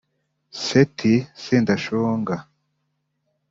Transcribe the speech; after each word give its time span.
Seth 0.65 1.05
Sendashonga 1.43 2.35